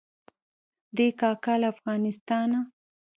[0.95, 2.59] دی کاکا له افغانستانه.